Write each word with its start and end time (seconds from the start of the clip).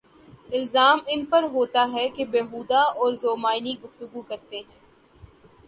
الزام 0.53 0.99
ان 1.07 1.25
پہ 1.25 1.41
ہوتاہے 1.53 2.07
کہ 2.09 2.25
بیہودہ 2.25 2.81
اورذومعنی 2.95 3.73
گفتگو 3.83 4.21
کرتے 4.21 4.57
ہیں۔ 4.57 4.79